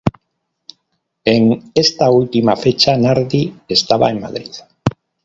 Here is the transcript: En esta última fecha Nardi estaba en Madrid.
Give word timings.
En 1.25 1.69
esta 1.75 2.09
última 2.09 2.55
fecha 2.55 2.97
Nardi 2.97 3.55
estaba 3.69 4.09
en 4.09 4.19
Madrid. 4.21 4.49